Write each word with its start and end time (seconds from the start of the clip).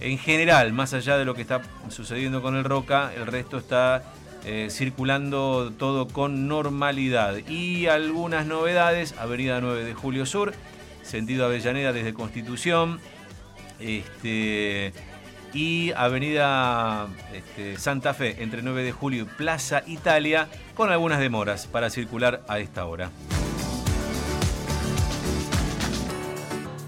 En 0.00 0.16
general, 0.18 0.72
más 0.72 0.94
allá 0.94 1.18
de 1.18 1.24
lo 1.24 1.34
que 1.34 1.42
está 1.42 1.60
sucediendo 1.88 2.40
con 2.40 2.56
el 2.56 2.64
Roca, 2.64 3.12
el 3.14 3.26
resto 3.26 3.58
está 3.58 4.02
eh, 4.44 4.68
circulando 4.70 5.72
todo 5.76 6.08
con 6.08 6.48
normalidad. 6.48 7.36
Y 7.46 7.86
algunas 7.86 8.46
novedades, 8.46 9.14
Avenida 9.18 9.60
9 9.60 9.84
de 9.84 9.92
Julio 9.92 10.24
Sur, 10.24 10.54
sentido 11.02 11.44
Avellaneda 11.44 11.92
desde 11.92 12.14
Constitución, 12.14 12.98
este, 13.78 14.94
y 15.52 15.92
Avenida 15.92 17.08
este, 17.34 17.76
Santa 17.76 18.14
Fe 18.14 18.42
entre 18.42 18.62
9 18.62 18.82
de 18.82 18.92
Julio 18.92 19.24
y 19.24 19.26
Plaza 19.26 19.82
Italia, 19.86 20.48
con 20.74 20.90
algunas 20.90 21.18
demoras 21.18 21.66
para 21.66 21.90
circular 21.90 22.42
a 22.48 22.58
esta 22.58 22.86
hora. 22.86 23.10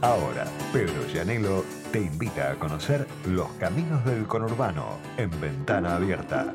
Ahora, 0.03 0.47
Pedro 0.73 1.07
Llanelo 1.07 1.65
te 1.93 2.01
invita 2.01 2.51
a 2.51 2.55
conocer 2.57 3.07
los 3.29 3.49
caminos 3.53 4.05
del 4.05 4.27
conurbano 4.27 4.99
en 5.17 5.31
ventana 5.41 5.95
abierta. 5.95 6.53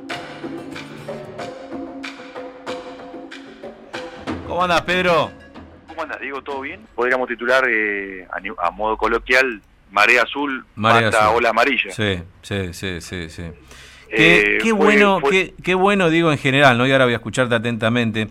¿Cómo 4.45 4.63
andas, 4.63 4.81
Pedro? 4.81 5.31
¿Cómo 5.87 6.01
andas, 6.01 6.19
Diego? 6.19 6.41
¿Todo 6.41 6.59
bien? 6.59 6.85
Podríamos 6.93 7.29
titular 7.29 7.63
eh, 7.69 8.27
a, 8.57 8.71
modo 8.71 8.97
coloquial 8.97 9.61
Marea 9.91 10.23
Azul, 10.23 10.65
Marea 10.75 11.29
Ola 11.29 11.51
Amarilla. 11.51 11.91
Sí, 11.91 12.21
sí, 12.41 12.73
sí, 12.73 12.99
sí. 12.99 13.29
sí. 13.29 13.43
Eh, 14.09 14.57
qué, 14.61 14.73
bueno, 14.73 15.21
Qué, 15.21 15.53
qué, 15.63 15.73
bueno, 15.73 16.09
digo 16.09 16.33
en 16.33 16.37
general, 16.37 16.77
¿no? 16.77 16.85
Y 16.85 16.91
ahora 16.91 17.05
voy 17.05 17.13
a 17.13 17.17
escucharte 17.17 17.55
atentamente. 17.55 18.27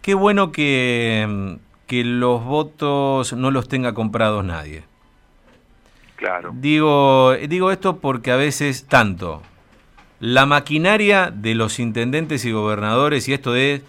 Qué 0.00 0.14
bueno 0.14 0.52
que 0.52 1.58
que 1.88 2.04
los 2.04 2.44
votos 2.44 3.32
no 3.32 3.50
los 3.50 3.66
tenga 3.66 3.94
comprados 3.94 4.44
nadie. 4.44 4.84
Claro. 6.14 6.52
Digo, 6.54 7.34
digo 7.48 7.72
esto 7.72 7.96
porque 7.96 8.30
a 8.30 8.36
veces 8.36 8.86
tanto 8.86 9.42
la 10.20 10.46
maquinaria 10.46 11.32
de 11.34 11.54
los 11.54 11.78
intendentes 11.78 12.44
y 12.44 12.52
gobernadores 12.52 13.26
y 13.28 13.32
esto 13.32 13.52
de 13.52 13.82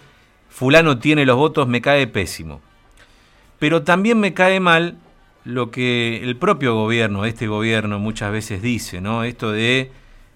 fulano 0.48 0.98
tiene 0.98 1.26
los 1.26 1.36
votos 1.36 1.68
me 1.68 1.80
cae 1.80 2.06
pésimo. 2.06 2.60
Pero 3.58 3.82
también 3.82 4.18
me 4.18 4.32
cae 4.32 4.60
mal 4.60 4.96
lo 5.44 5.70
que 5.70 6.22
el 6.22 6.36
propio 6.36 6.74
gobierno, 6.74 7.26
este 7.26 7.48
gobierno 7.48 7.98
muchas 7.98 8.32
veces 8.32 8.62
dice, 8.62 9.00
¿no? 9.00 9.24
Esto 9.24 9.52
de 9.52 9.90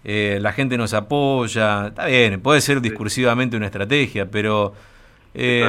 eh, 0.05 0.39
la 0.41 0.53
gente 0.53 0.77
nos 0.77 0.93
apoya, 0.93 1.89
está 1.89 2.07
bien, 2.07 2.41
puede 2.41 2.61
ser 2.61 2.83
discursivamente 2.83 3.57
una 3.57 3.67
estrategia, 3.67 4.31
pero 4.31 4.75
eh, 5.35 5.69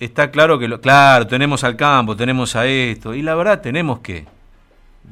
está 0.00 0.32
claro 0.32 0.58
que, 0.58 0.66
lo, 0.66 0.80
claro, 0.80 1.26
tenemos 1.26 1.62
al 1.62 1.76
campo, 1.76 2.16
tenemos 2.16 2.56
a 2.56 2.66
esto, 2.66 3.14
y 3.14 3.22
la 3.22 3.36
verdad 3.36 3.60
tenemos 3.62 4.00
que, 4.00 4.26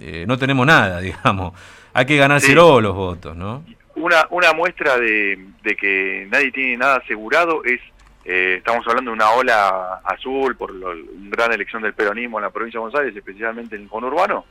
eh, 0.00 0.24
no 0.26 0.36
tenemos 0.36 0.66
nada, 0.66 1.00
digamos, 1.00 1.52
hay 1.94 2.04
que 2.04 2.16
ganarse 2.16 2.54
los 2.54 2.94
votos, 2.94 3.36
¿no? 3.36 3.64
Una, 3.94 4.26
una 4.30 4.52
muestra 4.52 4.98
de, 4.98 5.38
que 5.78 6.26
nadie 6.30 6.50
tiene 6.50 6.76
nada 6.76 6.96
asegurado 6.96 7.64
es, 7.64 7.80
eh, 8.24 8.56
estamos 8.58 8.86
hablando 8.86 9.10
de 9.10 9.16
una 9.16 9.30
ola 9.30 10.00
azul 10.04 10.56
por 10.56 10.74
la 10.74 10.88
gran 11.30 11.52
elección 11.52 11.82
del 11.82 11.94
peronismo 11.94 12.38
en 12.38 12.44
la 12.44 12.50
provincia 12.50 12.78
de 12.78 12.82
Buenos 12.82 13.00
Aires, 13.00 13.16
especialmente 13.16 13.76
en 13.76 13.82
el 13.82 13.88
conurbano, 13.88 14.44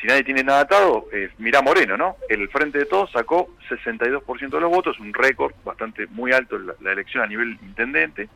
si 0.00 0.06
nadie 0.06 0.24
tiene 0.24 0.44
nada 0.44 0.60
atado, 0.60 1.08
eh, 1.12 1.30
mira 1.38 1.62
Moreno, 1.62 1.96
¿no? 1.96 2.16
El 2.28 2.48
Frente 2.48 2.78
de 2.78 2.86
Todos 2.86 3.10
sacó 3.12 3.56
62% 3.68 4.50
de 4.50 4.60
los 4.60 4.70
votos, 4.70 4.98
un 5.00 5.14
récord 5.14 5.54
bastante 5.64 6.06
muy 6.08 6.32
alto 6.32 6.58
la, 6.58 6.74
la, 6.80 6.92
elección 6.92 7.22
a 7.22 7.26
nivel 7.26 7.58
intendente, 7.62 8.28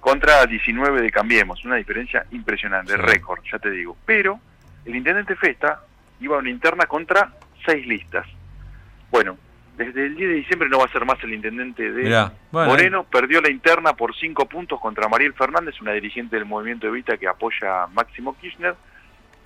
contra 0.00 0.44
19 0.44 1.00
de 1.00 1.10
Cambiemos, 1.10 1.64
una 1.64 1.76
diferencia 1.76 2.26
impresionante, 2.32 2.96
récord, 2.96 3.40
ya 3.50 3.58
te 3.58 3.70
digo. 3.70 3.96
Pero 4.04 4.40
el 4.84 4.96
intendente 4.96 5.36
Festa 5.36 5.80
iba 6.20 6.36
a 6.36 6.40
una 6.40 6.50
interna 6.50 6.86
contra 6.86 7.32
seis 7.64 7.86
listas. 7.86 8.26
Bueno, 9.10 9.38
desde 9.76 10.06
el 10.06 10.16
10 10.16 10.28
de 10.28 10.34
diciembre 10.36 10.68
no 10.68 10.78
va 10.78 10.84
a 10.84 10.92
ser 10.92 11.04
más 11.04 11.22
el 11.22 11.32
intendente 11.32 11.92
de 11.92 12.30
Moreno, 12.50 13.04
perdió 13.04 13.40
la 13.40 13.50
interna 13.50 13.94
por 13.94 14.14
cinco 14.14 14.46
puntos 14.46 14.78
contra 14.80 15.08
Mariel 15.08 15.32
Fernández, 15.34 15.80
una 15.80 15.92
dirigente 15.92 16.36
del 16.36 16.44
movimiento 16.44 16.86
Evita 16.86 17.16
que 17.16 17.26
apoya 17.26 17.84
a 17.84 17.86
Máximo 17.86 18.36
Kirchner, 18.38 18.74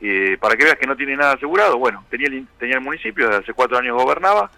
eh, 0.01 0.37
para 0.41 0.57
que 0.57 0.65
veas 0.65 0.77
que 0.77 0.87
no 0.87 0.97
tiene 0.97 1.17
nada 1.17 1.33
asegurado, 1.33 1.79
bueno, 1.79 2.05
tenía 2.11 2.29
el, 2.29 2.47
tenía 2.59 2.77
el 2.77 2.83
municipio, 2.83 3.27
desde 3.27 3.43
hace 3.43 3.53
cuatro 3.55 3.79
años 3.79 3.97
gobernaba, 3.97 4.51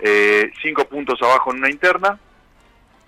eh, 0.00 0.50
cinco 0.62 0.84
puntos 0.86 1.20
abajo 1.22 1.52
en 1.52 1.58
una 1.58 1.70
interna, 1.70 2.18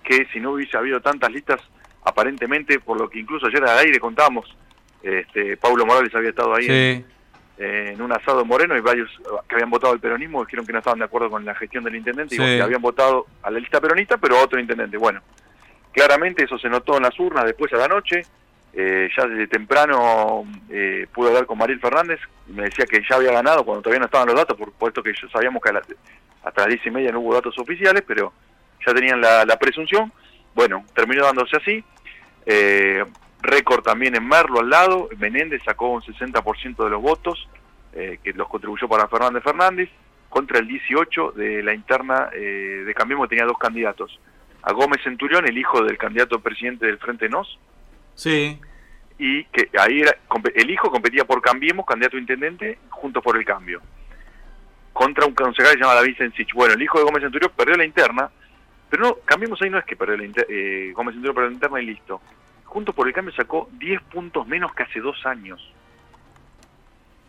que 0.03 0.27
si 0.31 0.39
no 0.39 0.51
hubiese 0.51 0.77
habido 0.77 1.01
tantas 1.01 1.31
listas, 1.31 1.61
aparentemente, 2.03 2.79
por 2.79 2.99
lo 2.99 3.09
que 3.09 3.19
incluso 3.19 3.47
ayer 3.47 3.63
al 3.63 3.79
aire 3.79 3.99
contábamos, 3.99 4.55
este, 5.01 5.57
Pablo 5.57 5.85
Morales 5.85 6.13
había 6.13 6.29
estado 6.29 6.55
ahí 6.55 7.03
en, 7.57 8.01
un 8.01 8.11
asado 8.11 8.43
Moreno 8.43 8.75
y 8.75 8.81
varios 8.81 9.09
que 9.47 9.55
habían 9.55 9.69
votado 9.69 9.93
al 9.93 9.99
peronismo 9.99 10.43
dijeron 10.43 10.65
que 10.65 10.73
no 10.73 10.79
estaban 10.79 10.97
de 10.97 11.05
acuerdo 11.05 11.29
con 11.29 11.45
la 11.45 11.53
gestión 11.53 11.83
del 11.83 11.95
intendente 11.95 12.35
y 12.35 12.37
que 12.37 12.61
habían 12.61 12.81
votado 12.81 13.27
a 13.43 13.51
la 13.51 13.59
lista 13.59 13.79
peronista, 13.79 14.17
pero 14.17 14.37
a 14.37 14.43
otro 14.43 14.59
intendente. 14.59 14.97
Bueno, 14.97 15.21
claramente 15.91 16.43
eso 16.43 16.57
se 16.57 16.69
notó 16.69 16.97
en 16.97 17.03
las 17.03 17.19
urnas 17.19 17.45
después 17.45 17.71
a 17.73 17.77
la 17.77 17.87
noche, 17.87 18.23
eh, 18.73 19.09
ya 19.15 19.25
desde 19.25 19.47
temprano 19.47 20.45
eh, 20.69 21.05
pude 21.13 21.27
hablar 21.29 21.45
con 21.45 21.57
Mariel 21.57 21.81
Fernández, 21.81 22.19
me 22.47 22.63
decía 22.63 22.85
que 22.85 23.01
ya 23.07 23.17
había 23.17 23.31
ganado 23.31 23.65
cuando 23.65 23.81
todavía 23.81 23.99
no 23.99 24.05
estaban 24.05 24.27
los 24.27 24.35
datos, 24.35 24.57
por 24.57 24.71
puesto 24.71 25.03
que 25.03 25.13
sabíamos 25.31 25.61
que 25.61 25.69
hasta 26.43 26.61
las 26.61 26.67
diez 26.67 26.85
y 26.85 26.91
media 26.91 27.11
no 27.11 27.19
hubo 27.19 27.33
datos 27.33 27.57
oficiales, 27.59 28.03
pero 28.07 28.31
ya 28.85 28.93
tenían 28.93 29.19
la, 29.19 29.57
presunción. 29.59 30.11
Bueno, 30.55 30.85
terminó 30.95 31.25
dándose 31.25 31.57
así. 31.57 31.83
Eh, 32.45 33.03
récord 33.41 33.83
también 33.83 34.15
en 34.15 34.27
Merlo 34.27 34.61
al 34.61 34.69
lado, 34.69 35.09
Menéndez 35.17 35.61
sacó 35.63 35.89
un 35.89 36.01
60% 36.01 36.83
de 36.83 36.89
los 36.89 37.01
votos, 37.01 37.47
eh, 37.93 38.19
que 38.23 38.33
los 38.33 38.47
contribuyó 38.47 38.87
para 38.87 39.07
Fernández 39.07 39.43
Fernández, 39.43 39.89
contra 40.29 40.59
el 40.59 40.67
18 40.67 41.33
de 41.33 41.61
la 41.61 41.73
interna 41.73 42.29
de 42.31 42.93
Cambiemos, 42.95 43.27
tenía 43.27 43.43
dos 43.43 43.57
candidatos. 43.57 44.17
A 44.63 44.71
Gómez 44.71 45.01
Centurión, 45.03 45.45
el 45.45 45.57
hijo 45.57 45.83
del 45.83 45.97
candidato 45.97 46.39
presidente 46.39 46.85
del 46.85 46.99
Frente 46.99 47.27
NOS, 47.27 47.59
Sí. 48.15 48.59
Y 49.17 49.43
que 49.45 49.69
ahí 49.79 50.01
era, 50.01 50.17
el 50.55 50.69
hijo 50.69 50.89
competía 50.89 51.25
por 51.25 51.41
Cambiemos, 51.41 51.85
candidato 51.85 52.17
a 52.17 52.19
intendente, 52.19 52.79
juntos 52.89 53.23
por 53.23 53.37
el 53.37 53.45
cambio. 53.45 53.81
Contra 54.93 55.25
un 55.25 55.33
concejal 55.33 55.73
que 55.73 55.77
se 55.77 55.83
llama 55.83 55.95
David 55.95 56.17
Sensich. 56.17 56.53
Bueno, 56.53 56.73
el 56.73 56.81
hijo 56.81 56.97
de 56.97 57.05
Gómez 57.05 57.23
Centurión 57.23 57.51
perdió 57.55 57.75
la 57.75 57.85
interna, 57.85 58.29
pero 58.89 59.03
no, 59.03 59.15
Cambiemos 59.25 59.61
ahí 59.61 59.69
no 59.69 59.77
es 59.77 59.85
que 59.85 59.95
perdió 59.95 60.17
la 60.17 60.25
interna, 60.25 60.47
eh, 60.49 60.91
Gómez 60.95 61.13
Centurión 61.13 61.35
perdió 61.35 61.49
la 61.49 61.55
interna 61.55 61.81
y 61.81 61.85
listo. 61.85 62.21
Juntos 62.65 62.95
por 62.95 63.07
el 63.07 63.13
cambio 63.13 63.33
sacó 63.33 63.69
10 63.73 64.01
puntos 64.03 64.47
menos 64.47 64.73
que 64.73 64.83
hace 64.83 64.99
dos 64.99 65.25
años. 65.25 65.73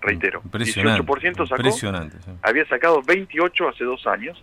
Reitero, 0.00 0.40
impresionante, 0.44 1.02
18% 1.04 1.48
sacó, 1.48 1.62
impresionante, 1.62 2.16
había 2.42 2.66
sacado 2.66 3.02
28 3.02 3.68
hace 3.68 3.84
dos 3.84 4.04
años. 4.06 4.42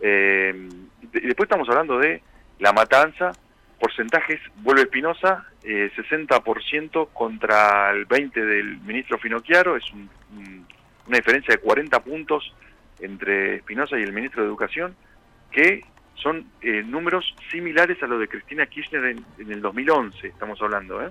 Eh, 0.00 0.68
y 1.14 1.26
después 1.26 1.46
estamos 1.46 1.68
hablando 1.68 1.98
de 1.98 2.20
La 2.58 2.72
Matanza, 2.72 3.32
porcentajes, 3.78 4.40
vuelve 4.56 4.82
Espinosa, 4.82 5.46
eh, 5.62 5.90
60% 5.96 7.08
contra 7.12 7.90
el 7.90 8.06
20% 8.06 8.32
del 8.32 8.78
ministro 8.80 9.18
Finocchiaro, 9.18 9.76
es 9.76 9.84
una 9.92 11.16
diferencia 11.16 11.54
de 11.54 11.60
40 11.60 12.00
puntos 12.02 12.54
entre 13.00 13.56
Espinosa 13.56 13.98
y 13.98 14.02
el 14.02 14.12
ministro 14.12 14.42
de 14.42 14.48
Educación, 14.48 14.96
que 15.50 15.84
son 16.14 16.46
eh, 16.62 16.82
números 16.82 17.34
similares 17.50 18.02
a 18.02 18.06
los 18.06 18.20
de 18.20 18.28
Cristina 18.28 18.66
Kirchner 18.66 19.04
en, 19.04 19.52
el 19.52 19.60
2011, 19.60 20.26
estamos 20.26 20.60
hablando, 20.60 21.02
¿eh? 21.02 21.10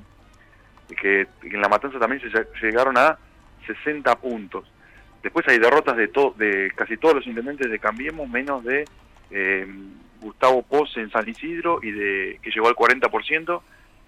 que 1.02 1.28
en 1.44 1.62
la 1.62 1.70
matanza 1.70 2.00
también 2.00 2.22
se 2.22 2.66
llegaron 2.66 2.98
a 2.98 3.18
60 3.66 4.14
puntos. 4.20 4.70
Después 5.24 5.48
hay 5.48 5.60
derrotas 5.60 5.98
de, 5.98 6.08
de 6.38 6.72
casi 6.76 6.98
todos 6.98 7.16
los 7.16 7.28
intendentes 7.28 7.70
de 7.70 7.80
Cambiemos, 7.80 8.30
menos 8.30 8.64
de 8.64 8.86
eh, 9.32 9.68
Gustavo 10.20 10.64
Pose 10.64 11.00
en 11.02 11.12
San 11.12 11.28
Isidro, 11.28 11.80
y 11.82 11.92
de 11.92 12.40
que 12.42 12.52
llegó 12.52 12.68
al 12.68 12.76
40%, 12.76 13.62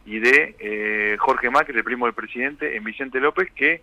y 0.06 0.20
de 0.20 0.56
eh, 0.60 1.18
Jorge 1.20 1.50
Macri, 1.50 1.78
el 1.78 1.84
primo 1.84 2.06
del 2.06 2.16
presidente, 2.16 2.76
en 2.76 2.84
Vicente 2.84 3.20
López, 3.20 3.52
que 3.52 3.82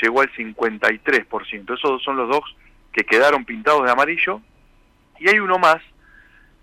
llegó 0.00 0.20
al 0.20 0.32
53%. 0.32 1.74
Esos 1.74 2.02
son 2.02 2.16
los 2.16 2.28
dos 2.28 2.44
que 2.92 3.04
quedaron 3.04 3.44
pintados 3.44 3.84
de 3.84 3.90
amarillo. 3.90 4.40
Y 5.18 5.28
hay 5.28 5.38
uno 5.38 5.58
más 5.58 5.82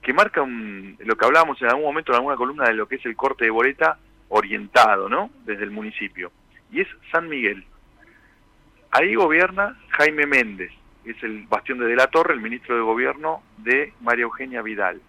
que 0.01 0.13
marca 0.13 0.41
un, 0.41 0.97
lo 0.99 1.15
que 1.15 1.25
hablábamos 1.25 1.61
en 1.61 1.67
algún 1.67 1.83
momento 1.83 2.11
en 2.11 2.17
alguna 2.17 2.37
columna 2.37 2.65
de 2.65 2.73
lo 2.73 2.87
que 2.87 2.95
es 2.95 3.05
el 3.05 3.15
corte 3.15 3.45
de 3.45 3.51
boleta 3.51 3.99
orientado, 4.29 5.09
¿no? 5.09 5.29
Desde 5.45 5.63
el 5.63 5.71
municipio. 5.71 6.31
Y 6.71 6.81
es 6.81 6.87
San 7.11 7.27
Miguel. 7.27 7.65
Ahí 8.91 9.15
gobierna 9.15 9.77
Jaime 9.89 10.25
Méndez, 10.25 10.71
es 11.11 11.23
el 11.23 11.45
bastión 11.47 11.79
de 11.79 11.85
De 11.85 11.95
la 11.95 12.07
Torre, 12.07 12.33
el 12.33 12.41
ministro 12.41 12.75
de 12.75 12.81
Gobierno 12.81 13.41
de 13.57 13.93
María 14.01 14.23
Eugenia 14.23 14.61
Vidal. 14.61 15.01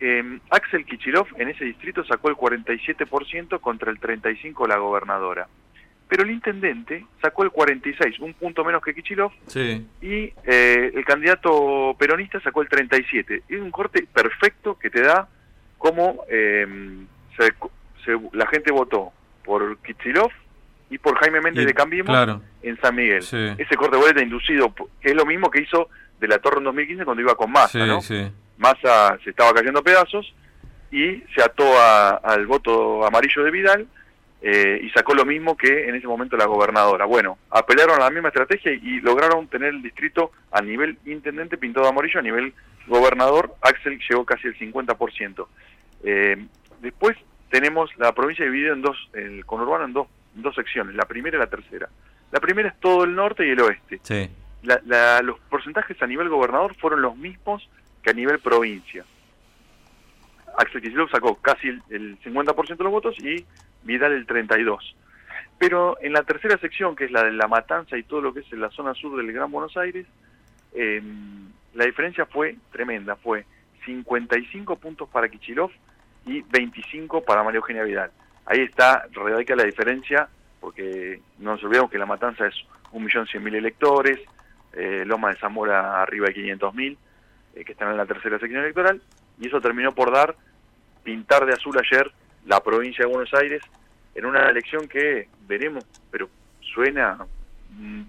Em, 0.00 0.40
Axel 0.50 0.86
Kichilov 0.86 1.26
en 1.36 1.48
ese 1.48 1.64
distrito 1.64 2.02
sacó 2.04 2.30
el 2.30 2.36
47% 2.36 3.60
contra 3.60 3.90
el 3.90 4.00
35% 4.00 4.66
la 4.66 4.78
gobernadora. 4.78 5.46
Pero 6.08 6.24
el 6.24 6.30
intendente 6.30 7.06
sacó 7.22 7.44
el 7.44 7.50
46%, 7.50 8.20
un 8.20 8.34
punto 8.34 8.64
menos 8.64 8.82
que 8.82 8.94
Kichilov, 8.94 9.30
y 10.02 10.32
eh, 10.44 10.90
el 10.94 11.04
candidato 11.04 11.94
peronista 11.98 12.40
sacó 12.40 12.62
el 12.62 12.68
37%. 12.68 13.42
Es 13.48 13.60
un 13.60 13.70
corte 13.70 14.06
perfecto 14.12 14.78
que 14.78 14.90
te 14.90 15.02
da 15.02 15.28
como 15.78 16.24
em, 16.28 17.06
la 18.32 18.46
gente 18.46 18.72
votó 18.72 19.12
por 19.44 19.78
Kichilov 19.78 20.30
y 20.90 20.98
por 20.98 21.16
Jaime 21.18 21.40
Méndez 21.40 21.62
Y- 21.64 21.66
de 21.66 21.74
Cambiemos 21.74 22.10
claro. 22.10 22.42
en 22.62 22.78
San 22.80 22.94
Miguel. 22.94 23.22
Sí. 23.22 23.36
Ese 23.56 23.76
corte 23.76 23.96
de 23.96 24.02
boleta 24.02 24.22
inducido, 24.22 24.74
que 24.74 25.10
es 25.10 25.14
lo 25.14 25.24
mismo 25.24 25.50
que 25.50 25.62
hizo 25.62 25.88
de 26.18 26.28
la 26.28 26.38
Torre 26.38 26.58
en 26.58 26.64
2015 26.64 27.04
cuando 27.04 27.22
iba 27.22 27.34
con 27.34 27.50
Massa, 27.50 27.78
Sí, 27.78 27.86
¿no? 27.86 28.00
sí. 28.02 28.30
Massa 28.58 29.16
se 29.24 29.30
estaba 29.30 29.54
cayendo 29.54 29.80
a 29.80 29.82
pedazos 29.82 30.34
y 30.90 31.22
se 31.34 31.42
ató 31.42 31.64
a- 31.78 32.16
al 32.16 32.46
voto 32.46 33.06
amarillo 33.06 33.42
de 33.44 33.50
Vidal 33.50 33.86
eh, 34.42 34.80
y 34.82 34.90
sacó 34.90 35.14
lo 35.14 35.24
mismo 35.24 35.56
que 35.56 35.88
en 35.88 35.94
ese 35.94 36.06
momento 36.06 36.36
la 36.36 36.46
gobernadora. 36.46 37.04
Bueno, 37.04 37.38
apelaron 37.50 37.96
a 38.00 38.04
la 38.04 38.10
misma 38.10 38.28
estrategia 38.28 38.72
y 38.72 39.00
lograron 39.00 39.46
tener 39.48 39.68
el 39.74 39.82
distrito 39.82 40.32
a 40.50 40.60
nivel 40.62 40.98
intendente 41.06 41.56
pintado 41.58 41.86
amarillo, 41.88 42.20
a 42.20 42.22
nivel 42.22 42.52
gobernador, 42.86 43.54
Axel 43.60 44.00
llegó 44.08 44.24
casi 44.24 44.48
el 44.48 44.58
50%. 44.58 45.46
Eh, 46.04 46.42
después 46.80 47.16
tenemos 47.50 47.90
la 47.98 48.12
provincia 48.14 48.44
dividida 48.44 48.72
en 48.72 48.80
dos, 48.82 48.96
el 49.12 49.44
conurbano 49.44 49.84
en 49.84 49.92
dos, 49.92 50.06
dos 50.34 50.54
secciones, 50.54 50.94
la 50.94 51.04
primera 51.06 51.36
y 51.36 51.40
la 51.40 51.46
tercera. 51.48 51.88
La 52.32 52.40
primera 52.40 52.68
es 52.68 52.78
todo 52.80 53.04
el 53.04 53.14
norte 53.14 53.46
y 53.46 53.50
el 53.50 53.60
oeste 53.60 54.00
Sí. 54.02 54.30
la- 54.62 54.80
la- 54.86 55.20
los 55.22 55.38
porcentajes 55.50 56.00
a 56.02 56.06
nivel 56.06 56.28
gobernador 56.28 56.74
fueron 56.76 57.02
los 57.02 57.16
mismos 57.16 57.68
que 58.02 58.10
a 58.10 58.12
nivel 58.14 58.38
provincia. 58.38 59.04
Axel 60.58 60.82
Kicillof 60.82 61.10
sacó 61.10 61.36
casi 61.36 61.68
el, 61.68 61.82
el 61.90 62.18
50% 62.20 62.76
de 62.76 62.84
los 62.84 62.92
votos 62.92 63.16
y 63.18 63.44
Vidal 63.82 64.12
el 64.12 64.26
32%. 64.26 64.78
Pero 65.58 65.96
en 66.00 66.12
la 66.12 66.22
tercera 66.22 66.56
sección, 66.58 66.96
que 66.96 67.04
es 67.04 67.10
la 67.10 67.22
de 67.24 67.32
La 67.32 67.46
Matanza 67.48 67.96
y 67.98 68.02
todo 68.02 68.20
lo 68.20 68.32
que 68.32 68.40
es 68.40 68.52
en 68.52 68.60
la 68.60 68.70
zona 68.70 68.94
sur 68.94 69.16
del 69.16 69.32
Gran 69.32 69.50
Buenos 69.50 69.76
Aires, 69.76 70.06
eh, 70.74 71.02
la 71.74 71.84
diferencia 71.84 72.24
fue 72.26 72.56
tremenda, 72.72 73.16
fue 73.16 73.44
55 73.84 74.76
puntos 74.76 75.08
para 75.08 75.28
Kichilov 75.28 75.70
y 76.26 76.42
25 76.42 77.22
para 77.24 77.42
María 77.42 77.58
Eugenia 77.58 77.82
Vidal. 77.82 78.10
Ahí 78.50 78.62
está, 78.62 79.06
radica 79.12 79.54
la 79.54 79.62
diferencia, 79.62 80.28
porque 80.58 81.20
no 81.38 81.52
nos 81.52 81.62
olvidemos 81.62 81.88
que 81.88 81.98
La 81.98 82.04
Matanza 82.04 82.48
es 82.48 82.54
1.100.000 82.92 83.54
electores, 83.54 84.18
eh, 84.72 85.04
Loma 85.06 85.28
de 85.28 85.36
Zamora 85.36 86.02
arriba 86.02 86.26
de 86.26 86.34
500.000, 86.34 86.96
eh, 87.54 87.64
que 87.64 87.70
están 87.70 87.92
en 87.92 87.96
la 87.96 88.06
tercera 88.06 88.40
sección 88.40 88.64
electoral, 88.64 89.00
y 89.38 89.46
eso 89.46 89.60
terminó 89.60 89.92
por 89.92 90.12
dar, 90.12 90.34
pintar 91.04 91.46
de 91.46 91.52
azul 91.52 91.78
ayer 91.78 92.10
la 92.44 92.58
provincia 92.58 93.04
de 93.04 93.12
Buenos 93.12 93.32
Aires 93.34 93.62
en 94.16 94.26
una 94.26 94.50
elección 94.50 94.88
que 94.88 95.28
veremos, 95.46 95.84
pero 96.10 96.28
suena 96.74 97.24
mm, 97.70 98.02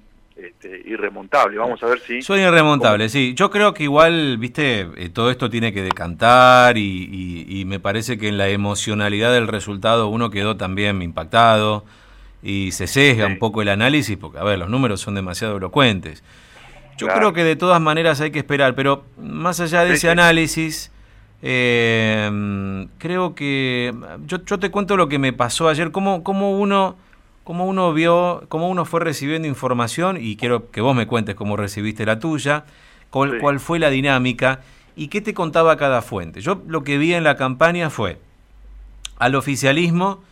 este, 0.48 0.82
irremontable. 0.86 1.58
Vamos 1.58 1.82
a 1.84 1.86
ver 1.88 2.00
si... 2.00 2.22
Suena 2.22 2.48
irremontable, 2.48 3.10
sí. 3.10 3.34
Yo 3.36 3.50
creo 3.50 3.74
que 3.74 3.84
igual, 3.84 4.38
viste, 4.38 4.88
eh, 4.98 5.10
todo 5.10 5.30
esto 5.32 5.50
tiene 5.50 5.72
que 5.74 5.82
decantar 5.82 6.78
y, 6.78 7.10
y- 7.48 7.60
y 7.62 7.66
me 7.66 7.80
parece 7.80 8.18
que 8.18 8.28
en 8.30 8.38
la 8.38 8.50
emocionalidad 8.50 9.32
del 9.34 9.48
resultado 9.48 10.08
uno 10.08 10.30
quedó 10.30 10.58
también 10.58 11.02
impactado 11.02 11.86
y 12.44 12.72
se 12.72 12.88
sesga 12.88 13.28
Sí. 13.28 13.32
un 13.34 13.40
poco 13.40 13.62
el 13.62 13.70
análisis 13.70 14.18
porque, 14.18 14.40
a 14.40 14.44
ver, 14.44 14.58
los 14.60 14.70
números 14.70 15.00
son 15.02 15.16
demasiado 15.16 15.58
elocuentes. 15.58 16.24
Yo 16.98 17.08
Claro. 17.08 17.20
creo 17.20 17.34
que 17.34 17.44
de 17.44 17.56
todas 17.56 17.80
maneras 17.82 18.20
hay 18.22 18.32
que 18.32 18.40
esperar, 18.40 18.76
pero 18.76 19.04
más 19.22 19.60
allá 19.60 19.82
de 19.82 19.90
Sí, 19.90 19.94
ese 19.94 20.02
sí. 20.02 20.08
análisis, 20.08 20.92
eh, 21.44 22.88
creo 22.98 23.34
que 23.36 23.94
yo, 24.26 24.44
yo 24.46 24.60
te 24.60 24.70
cuento 24.72 24.98
lo 24.98 25.08
que 25.10 25.20
me 25.20 25.34
pasó 25.34 25.70
ayer, 25.70 25.92
cómo, 25.92 26.24
cómo 26.24 26.60
uno 26.60 26.96
cómo 27.44 27.66
uno 27.66 27.94
vio, 27.94 28.44
cómo 28.50 28.70
uno 28.70 28.86
fue 28.86 29.00
recibiendo 29.00 29.48
información 29.48 30.18
y 30.20 30.36
quiero 30.36 30.70
que 30.72 30.82
vos 30.82 30.96
me 30.96 31.08
cuentes 31.08 31.36
cómo 31.36 31.58
recibiste 31.58 32.06
la 32.06 32.20
tuya, 32.20 32.66
cuál, 33.10 33.32
Sí. 33.32 33.38
cuál 33.40 33.60
fue 33.60 33.80
la 33.80 33.90
dinámica 33.90 34.62
y 34.96 35.08
qué 35.08 35.22
te 35.22 35.34
contaba 35.34 35.78
cada 35.78 36.02
fuente. 36.02 36.42
Yo 36.42 36.62
lo 36.68 36.84
que 36.84 36.98
vi 36.98 37.14
en 37.14 37.24
la 37.24 37.36
campaña 37.38 37.90
fue 37.90 38.20
al 39.18 39.36
oficialismo 39.36 40.24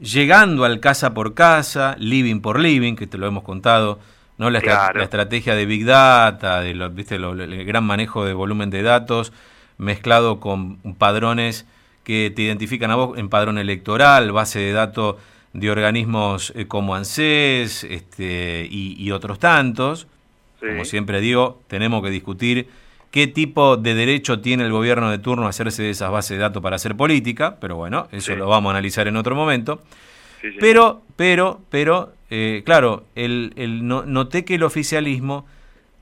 llegando 0.00 0.64
al 0.64 0.80
casa 0.80 1.12
por 1.14 1.34
casa, 1.34 1.94
living 1.98 2.40
por 2.40 2.58
living, 2.58 2.96
que 2.96 3.06
te 3.06 3.18
lo 3.18 3.26
hemos 3.26 3.42
contado, 3.44 3.98
¿no? 4.38 4.48
La, 4.50 4.58
estra- 4.58 4.76
Claro. 4.76 4.98
la 4.98 5.04
estrategia 5.04 5.54
de 5.54 5.66
Big 5.66 5.84
Data, 5.84 6.60
de 6.60 6.74
lo- 6.74 6.90
¿viste? 6.90 7.18
Lo- 7.18 7.32
el 7.32 7.64
gran 7.64 7.84
manejo 7.84 8.24
de 8.24 8.32
volumen 8.32 8.70
de 8.70 8.82
datos, 8.82 9.32
mezclado 9.76 10.40
con 10.40 10.76
padrones 10.94 11.66
que 12.04 12.32
te 12.34 12.42
identifican 12.42 12.90
a 12.90 12.94
vos 12.96 13.18
en 13.18 13.28
padrón 13.28 13.58
electoral, 13.58 14.32
base 14.32 14.58
de 14.58 14.72
datos 14.72 15.16
de 15.52 15.70
organismos 15.70 16.52
eh, 16.56 16.66
como 16.66 16.94
ANSES 16.94 17.84
este, 17.84 18.66
y, 18.70 18.94
y 19.02 19.10
otros 19.10 19.38
tantos. 19.38 20.06
Sí. 20.60 20.66
Como 20.68 20.84
siempre 20.84 21.20
digo, 21.20 21.60
tenemos 21.68 22.02
que 22.02 22.10
discutir 22.10 22.68
qué 23.10 23.26
tipo 23.26 23.76
de 23.76 23.94
derecho 23.94 24.40
tiene 24.40 24.64
el 24.64 24.70
gobierno 24.72 25.10
de 25.10 25.18
turno 25.18 25.46
a 25.46 25.50
hacerse 25.50 25.82
de 25.82 25.90
esas 25.90 26.10
bases 26.12 26.36
de 26.36 26.42
datos 26.42 26.62
para 26.62 26.76
hacer 26.76 26.96
política, 26.96 27.56
pero 27.60 27.76
bueno, 27.76 28.06
eso 28.12 28.32
Sí. 28.32 28.38
lo 28.38 28.46
vamos 28.46 28.70
a 28.70 28.74
analizar 28.76 29.08
en 29.08 29.16
otro 29.16 29.34
momento. 29.34 29.82
Sí. 30.40 30.48
Pero, 30.60 31.02
pero, 31.16 31.60
pero, 31.70 32.12
eh, 32.30 32.62
claro, 32.64 33.04
el, 33.16 33.52
el- 33.56 33.86
no- 33.88 34.04
noté 34.06 34.44
que 34.44 34.54
el 34.54 34.62
oficialismo 34.62 35.44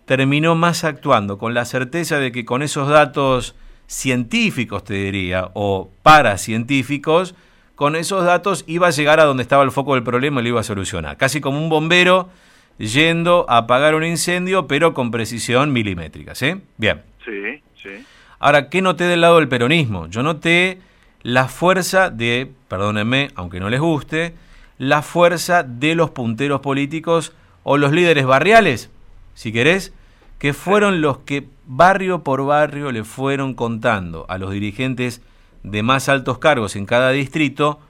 terminó 0.04 0.54
más 0.54 0.84
actuando 0.84 1.38
con 1.38 1.54
la 1.54 1.64
certeza 1.64 2.18
de 2.18 2.30
que 2.32 2.44
con 2.44 2.62
esos 2.62 2.88
datos 2.88 3.54
científicos, 3.86 4.84
te 4.84 4.94
diría, 4.94 5.50
o 5.54 5.90
paracientíficos, 6.02 7.34
con 7.78 7.94
esos 7.94 8.24
datos 8.24 8.64
iba 8.66 8.88
a 8.88 8.90
llegar 8.90 9.20
a 9.20 9.24
donde 9.24 9.44
estaba 9.44 9.62
el 9.62 9.70
foco 9.70 9.94
del 9.94 10.02
problema 10.02 10.40
y 10.40 10.42
lo 10.42 10.48
iba 10.48 10.60
a 10.60 10.64
solucionar. 10.64 11.16
Casi 11.16 11.40
como 11.40 11.62
un 11.62 11.68
bombero 11.68 12.28
yendo 12.76 13.46
a 13.48 13.58
apagar 13.58 13.94
un 13.94 14.02
incendio, 14.02 14.66
pero 14.66 14.94
con 14.94 15.12
precisión 15.12 15.72
milimétrica, 15.72 16.34
¿sí? 16.34 16.56
Bien. 16.76 17.02
Sí, 17.24 17.62
sí. 17.80 18.04
Ahora, 18.40 18.68
¿qué 18.68 18.82
noté 18.82 19.04
del 19.04 19.20
lado 19.20 19.36
del 19.36 19.46
peronismo? 19.46 20.08
Yo 20.08 20.24
noté 20.24 20.80
la 21.22 21.46
fuerza 21.46 22.10
de, 22.10 22.50
perdónenme, 22.66 23.28
aunque 23.36 23.60
no 23.60 23.70
les 23.70 23.78
guste, 23.78 24.34
la 24.78 25.00
fuerza 25.00 25.62
de 25.62 25.94
los 25.94 26.10
punteros 26.10 26.58
políticos 26.58 27.32
o 27.62 27.76
los 27.76 27.92
líderes 27.92 28.26
barriales, 28.26 28.90
si 29.34 29.52
querés, 29.52 29.92
que 30.40 30.52
fueron 30.52 31.00
los 31.00 31.18
que 31.18 31.46
barrio 31.64 32.24
por 32.24 32.44
barrio 32.44 32.90
le 32.90 33.04
fueron 33.04 33.54
contando 33.54 34.26
a 34.28 34.36
los 34.36 34.50
dirigentes 34.50 35.22
de 35.62 35.82
más 35.82 36.08
altos 36.08 36.38
cargos 36.38 36.76
en 36.76 36.86
cada 36.86 37.10
distrito 37.10 37.80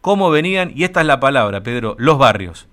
cómo 0.00 0.30
venían, 0.30 0.72
y 0.74 0.84
esta 0.84 1.00
es 1.00 1.06
la 1.06 1.20
palabra, 1.20 1.62
Pedro, 1.62 1.96
los 1.98 2.18
barrios 2.18 2.68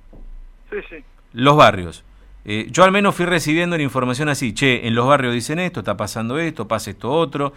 Sí, 0.69 0.77
sí. 0.89 1.03
los 1.33 1.55
barrios. 1.57 2.03
Eh, 2.45 2.67
yo 2.69 2.83
al 2.83 2.91
menos 2.91 3.15
fui 3.15 3.25
recibiendo 3.25 3.75
la 3.75 3.83
información 3.83 4.29
así, 4.29 4.53
che, 4.53 4.87
en 4.87 4.93
los 4.93 5.07
barrios 5.07 5.33
dicen 5.33 5.57
esto, 5.59 5.79
está 5.79 5.97
pasando 5.97 6.37
esto, 6.37 6.67
pasa 6.67 6.91
esto 6.91 7.11
otro. 7.11 7.53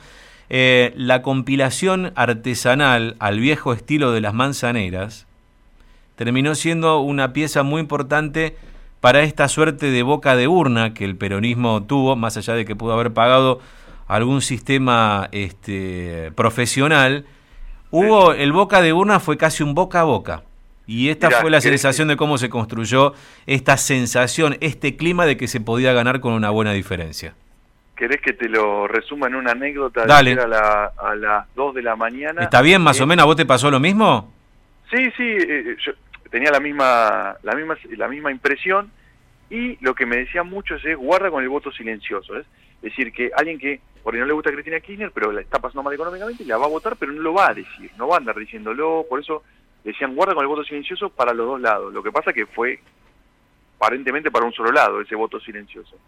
Eh, 0.51 0.95
la 0.97 1.21
compilación 1.21 2.13
artesanal 2.17 3.17
al 3.19 3.39
viejo 3.39 3.75
estilo 3.75 4.13
de 4.13 4.23
las 4.23 4.33
manzaneras 4.33 5.27
terminó 6.17 6.55
siendo 6.55 7.01
una 7.01 7.35
pieza 7.35 7.63
muy 7.63 7.81
importante 7.81 8.56
para 9.01 9.23
esta 9.23 9.47
suerte 9.49 9.91
de 9.91 10.03
boca 10.03 10.37
de 10.37 10.49
urna 10.49 10.94
que 10.94 11.05
el 11.05 11.17
peronismo 11.17 11.82
tuvo, 11.82 12.17
más 12.17 12.37
allá 12.39 12.55
de 12.55 12.65
que 12.65 12.75
pudo 12.75 12.94
haber 12.94 13.13
pagado 13.13 13.61
algún 14.08 14.41
sistema 14.43 15.29
este, 15.32 16.32
profesional, 16.34 17.24
hubo 17.91 18.32
el 18.32 18.53
boca 18.53 18.82
de 18.82 18.93
urna 18.93 19.20
fue 19.20 19.36
casi 19.36 19.62
un 19.62 19.74
boca 19.74 20.00
a 20.00 20.05
boca. 20.05 20.43
Y 20.86 21.10
esta 21.10 21.29
Mirá, 21.29 21.41
fue 21.43 21.50
la 21.50 21.60
¿querés 21.60 21.82
sensación 21.82 22.08
de 22.08 22.17
cómo 22.17 22.38
se 22.38 22.48
construyó 22.48 23.12
esta 23.46 23.77
sensación, 23.77 24.56
este 24.60 24.96
clima 24.96 25.27
de 25.27 25.36
que 25.36 25.46
se 25.46 25.60
podía 25.60 25.93
ganar 25.93 26.20
con 26.20 26.32
una 26.32 26.48
buena 26.50 26.72
diferencia. 26.72 27.34
¿Querés 27.94 28.22
que 28.22 28.32
te 28.32 28.48
lo 28.48 28.88
resuma 28.88 29.27
en 29.27 29.34
una 29.34 29.53
anécdota? 29.53 30.03
de 30.03 30.06
Dale. 30.06 30.31
ayer 30.31 30.44
A, 30.44 30.46
la- 30.48 30.93
a 30.96 31.15
las 31.15 31.55
2 31.56 31.74
de 31.74 31.82
la 31.82 31.94
mañana. 31.96 32.43
¿Está 32.43 32.62
bien 32.62 32.81
más 32.81 32.98
Eh, 32.98 33.03
o 33.03 33.06
menos? 33.06 33.24
¿A 33.24 33.27
vos 33.27 33.36
te 33.36 33.44
pasó 33.44 33.70
lo 33.70 33.81
mismo? 33.81 34.32
Sí, 34.91 35.05
sí, 35.17 35.24
eh, 35.24 35.77
yo 35.84 35.93
tenía 36.31 36.50
la 36.50 36.60
misma, 36.60 37.36
la 37.43 37.55
misma, 37.55 37.77
la 37.96 38.08
misma 38.08 38.31
impresión 38.31 38.91
y 39.50 39.77
lo 39.84 39.94
que 39.94 40.06
me 40.06 40.17
decían 40.17 40.48
muchos 40.48 40.82
es 40.86 40.96
guarda 40.96 41.31
con 41.31 41.43
el 41.43 41.48
voto 41.50 41.70
silencioso, 41.72 42.34
¿es? 42.38 42.46
Es 42.77 42.82
decir, 42.93 43.12
que 43.12 43.31
alguien 43.36 43.58
que 43.58 43.81
por 44.08 44.17
no 44.17 44.24
le 44.24 44.32
gusta 44.32 44.50
Cristina 44.50 44.81
Kirchner, 44.81 45.10
pero 45.12 45.31
la 45.32 45.43
está 45.43 45.58
pasando 45.58 45.82
mal 45.82 45.93
económicamente, 45.93 46.43
la 46.46 46.56
va 46.56 46.65
a 46.65 46.70
votar, 46.70 46.96
pero 46.96 47.12
no 47.12 47.20
lo 47.20 47.34
va 47.34 47.50
a 47.50 47.53
decir, 47.53 47.91
no 47.98 48.08
va 48.08 48.15
a 48.15 48.17
andar 48.17 48.36
diciéndolo, 48.36 49.05
por 49.06 49.20
eso 49.20 49.43
decían 49.84 50.15
guarda 50.15 50.32
con 50.32 50.41
el 50.44 50.48
voto 50.48 50.65
silencioso 50.65 51.10
para 51.10 51.34
los 51.34 51.46
dos 51.46 51.60
lados. 51.60 51.93
Lo 51.93 52.03
que 52.03 52.10
pasa 52.10 52.32
que 52.32 52.46
fue 52.46 52.81
aparentemente 53.77 54.31
para 54.31 54.46
un 54.46 54.53
solo 54.55 54.72
lado 54.72 55.03
ese 55.03 55.15
voto 55.15 55.38
silencioso. 55.41 55.98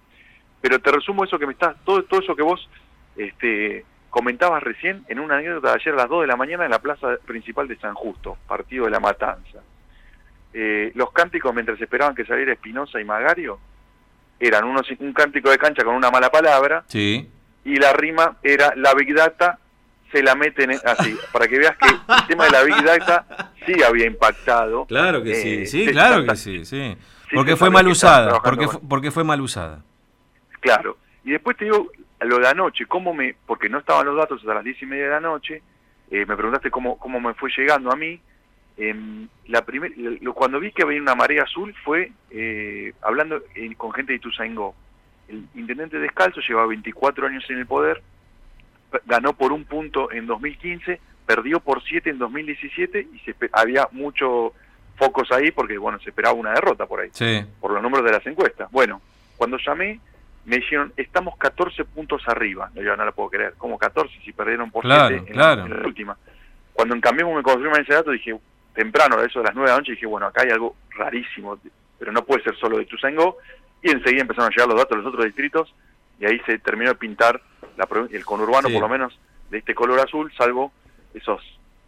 Pero 0.63 0.79
te 0.79 0.91
resumo 0.91 1.25
eso 1.25 1.39
que 1.39 1.47
me 1.47 1.53
estás, 1.53 1.77
todo, 1.85 2.03
todo 2.05 2.21
eso 2.21 2.35
que 2.35 2.43
vos 2.43 2.71
este, 3.19 3.85
comentabas 4.09 4.63
recién 4.63 5.05
en 5.09 5.21
una 5.21 5.37
anécdota 5.37 5.69
de 5.69 5.75
ayer 5.75 5.93
a 5.93 5.99
las 5.99 6.09
2 6.09 6.23
de 6.23 6.27
la 6.27 6.37
mañana 6.37 6.65
en 6.65 6.71
la 6.71 6.79
plaza 6.79 7.19
principal 7.27 7.69
de 7.69 7.77
San 7.77 7.93
Justo, 7.93 8.39
partido 8.49 8.87
de 8.87 8.93
la 8.93 9.01
Matanza. 9.01 9.59
Eh, 10.55 10.91
los 10.95 11.13
cánticos 11.13 11.53
mientras 11.53 11.79
esperaban 11.79 12.15
que 12.15 12.25
saliera 12.25 12.55
Espinosa 12.55 12.99
y 12.99 13.05
Magario 13.05 13.59
eran 14.41 14.65
unos, 14.65 14.91
un 15.01 15.13
cántico 15.13 15.51
de 15.51 15.59
cancha 15.59 15.85
con 15.85 15.95
una 15.95 16.11
mala 16.11 16.31
palabra 16.31 16.83
Sí. 16.87 17.29
Y 17.65 17.77
la 17.77 17.93
rima 17.93 18.37
era 18.43 18.73
la 18.77 18.95
Big 18.95 19.15
Data 19.15 19.59
se 20.13 20.23
la 20.23 20.35
meten 20.35 20.73
en- 20.73 20.81
así, 20.85 21.17
para 21.33 21.47
que 21.47 21.59
veas 21.59 21.77
que 21.77 21.89
el 21.89 22.27
tema 22.27 22.45
de 22.47 22.51
la 22.51 22.63
Big 22.65 22.83
Data 22.83 23.53
sí 23.65 23.81
había 23.83 24.07
impactado. 24.07 24.87
Claro 24.87 25.23
que 25.23 25.31
Eh, 25.33 25.35
sí, 25.35 25.67
sí, 25.67 25.85
se 25.87 25.93
claro 25.93 26.25
que 26.25 26.35
sí, 26.37 26.65
sí. 26.65 26.97
Sí, 27.29 27.37
Porque 27.37 27.55
fue 27.57 27.71
mal 27.71 27.87
usada, 27.87 28.41
porque, 28.43 28.67
porque 28.89 29.11
fue 29.13 29.23
mal 29.23 29.41
usada. 29.41 29.83
Claro. 30.61 30.97
Y 31.25 31.31
después 31.31 31.57
te 31.57 31.67
digo 31.67 31.91
lo 32.23 32.39
de 32.39 32.49
anoche, 32.49 32.87
cómo 32.87 33.15
me, 33.15 33.37
porque 33.47 33.69
no 33.69 33.79
estaban 33.79 34.05
los 34.07 34.17
datos 34.17 34.41
hasta 34.41 34.55
las 34.55 34.65
diez 34.65 34.83
y 34.83 34.87
media 34.87 35.05
de 35.05 35.11
la 35.11 35.21
noche, 35.21 35.63
eh, 36.11 36.27
me 36.27 36.35
preguntaste 36.37 36.71
cómo, 36.73 36.99
cómo 36.99 37.21
me 37.21 37.35
fue 37.35 37.51
llegando 37.57 37.93
a 37.93 37.97
mí. 37.97 38.21
em, 38.77 39.29
la 39.49 39.63
primer, 39.65 39.93
cuando 40.35 40.59
vi 40.59 40.73
que 40.73 40.83
había 40.83 41.01
una 41.03 41.15
marea 41.15 41.43
azul 41.43 41.75
fue 41.85 42.13
hablando 43.03 43.43
con 43.77 43.93
gente 43.93 44.13
de 44.13 44.17
Ituzaingó. 44.17 44.75
El 45.31 45.47
intendente 45.55 45.99
Descalzo 45.99 46.41
llevaba 46.41 46.67
24 46.67 47.27
años 47.27 47.45
en 47.49 47.59
el 47.59 47.67
poder, 47.67 48.03
ganó 49.07 49.33
por 49.33 49.53
un 49.53 49.65
punto 49.65 50.11
en 50.11 50.27
2015, 50.27 51.01
perdió 51.25 51.61
por 51.61 51.83
7 51.83 52.11
en 52.11 52.19
2017 52.19 53.07
y 53.15 53.19
se, 53.21 53.35
había 53.53 53.89
muchos 53.93 54.53
focos 54.97 55.31
ahí 55.31 55.53
porque, 55.53 55.79
bueno, 55.79 56.01
se 56.01 56.11
esperaba 56.11 56.35
una 56.35 56.53
derrota 56.53 56.87
por 56.87 57.01
ahí, 57.01 57.11
por 57.61 57.71
los 57.73 57.83
números 57.83 58.05
de 58.05 58.13
las 58.13 58.27
encuestas. 58.27 58.71
Bueno, 58.73 59.01
cuando 59.37 59.57
llamé, 59.59 60.01
me 60.45 60.57
dijeron, 60.57 60.93
estamos 60.97 61.37
14 61.39 61.85
puntos 61.85 62.23
arriba. 62.27 62.71
yo 62.75 62.97
no 62.97 63.05
lo 63.05 63.13
puedo 63.13 63.31
creer, 63.31 63.55
como 63.57 63.79
14 63.79 64.13
si 64.25 64.33
perdieron 64.33 64.71
por 64.71 64.85
7 64.85 65.31
en, 65.31 65.37
la 65.37 65.65
última. 65.85 66.17
Cuando 66.73 66.95
en 66.95 67.01
Cambiemos 67.01 67.37
me 67.37 67.43
confirman 67.43 67.83
ese 67.83 67.95
dato, 67.95 68.11
dije, 68.11 68.37
temprano, 68.75 69.19
a 69.19 69.25
eso 69.25 69.39
de 69.39 69.47
las 69.47 69.55
9 69.55 69.69
de 69.69 69.73
la 69.73 69.79
noche, 69.79 69.93
dije, 69.93 70.07
bueno, 70.07 70.27
acá 70.27 70.43
hay 70.43 70.51
algo 70.51 70.75
rarísimo, 70.91 71.59
pero 71.99 72.11
no 72.11 72.25
puede 72.25 72.43
ser 72.43 72.57
solo 72.57 72.79
de 72.79 72.87
Tuzangó. 72.87 73.37
Y 73.83 73.91
enseguida 73.91 74.23
empezaron 74.23 74.47
a 74.47 74.51
llegar 74.51 74.69
los 74.69 74.77
datos 74.77 74.91
de 74.91 75.03
los 75.03 75.13
otros 75.13 75.25
distritos 75.25 75.75
y 76.19 76.27
ahí 76.27 76.39
se 76.47 76.59
terminó 76.59 76.91
de 76.91 76.97
pintar 76.97 77.41
el 78.11 78.25
conurbano, 78.25 78.69
por 78.69 78.81
lo 78.81 78.89
menos, 78.89 79.19
de 79.51 79.59
este 79.59 79.75
color 79.75 80.01
azul, 80.01 80.31
salvo 80.37 80.71
esos 81.15 81.41